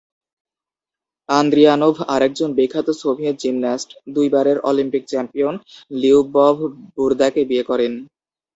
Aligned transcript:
Andrianov 1.29 1.95
আরেকজন 2.07 2.49
বিখ্যাত 2.53 2.87
Soviet 3.01 3.35
gymnast, 3.43 3.89
দুইবারের 4.15 4.57
অলিম্পিক 4.69 5.03
চ্যাম্পিয়ন 5.07 5.55
লিউবভ 5.91 6.57
বুরদাকে 6.95 7.41
বিয়ে 7.49 7.63
করেন। 7.63 7.93